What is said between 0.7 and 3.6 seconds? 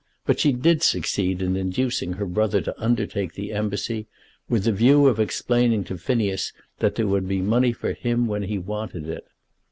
succeed in inducing her brother to undertake the